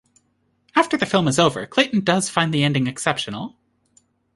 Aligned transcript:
After 0.75 0.97
the 0.97 1.05
film 1.05 1.27
is 1.27 1.37
over 1.37 1.67
Clayton 1.67 2.03
does 2.03 2.27
find 2.27 2.51
the 2.51 2.63
ending 2.63 2.87
exceptional. 2.87 3.55